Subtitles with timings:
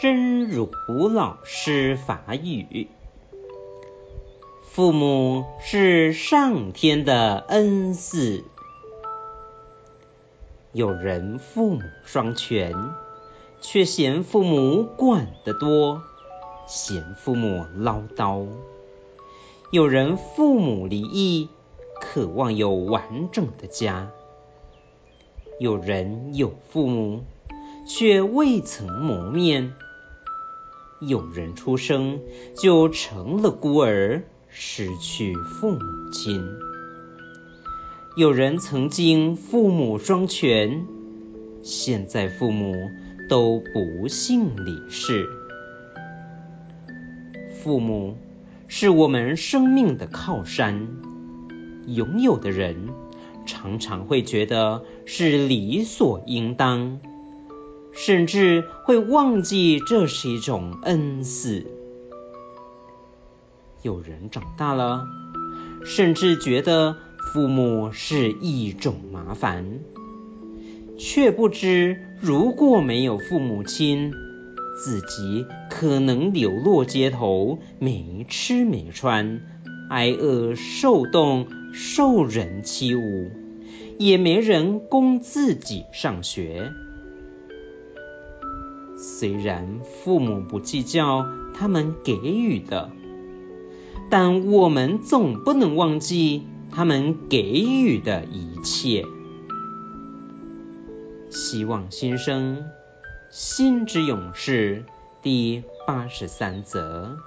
[0.00, 0.70] 真如
[1.10, 2.88] 老师法语。
[4.62, 8.42] 父母是上天的恩赐。
[10.72, 12.74] 有人父母双全，
[13.60, 16.00] 却嫌父母管得多，
[16.66, 18.46] 嫌父母唠叨；
[19.70, 21.50] 有人父母离异，
[22.00, 24.06] 渴望有完整的家；
[25.58, 27.22] 有人有父母，
[27.86, 29.74] 却未曾谋面；
[31.00, 32.20] 有人出生
[32.54, 35.80] 就成了孤儿，失去父母
[36.12, 36.42] 亲；
[38.18, 40.84] 有人曾经父母双全，
[41.62, 42.74] 现在父母
[43.30, 45.26] 都不幸离世。
[47.62, 48.18] 父母
[48.68, 50.86] 是我们生命的靠山，
[51.86, 52.90] 拥有的人
[53.46, 57.00] 常常会觉得是理所应当，
[57.92, 61.66] 甚至会忘记这是一种恩赐。
[63.82, 65.06] 有人长大了，
[65.84, 66.96] 甚至觉得
[67.32, 69.80] 父母是一种麻烦，
[70.98, 74.12] 却不知如果没有父母亲，
[74.82, 79.40] 自己可能流落街头，没吃没穿，
[79.88, 83.30] 挨饿受冻，受人欺侮，
[83.98, 86.72] 也没人供自己上学。
[89.20, 92.90] 虽然父母不计较他们给予的。
[94.08, 99.04] 但我们总不能忘记他们给予的一切。
[101.28, 102.64] 希望新生，
[103.30, 104.86] 心之勇士
[105.20, 107.18] 第八十三则。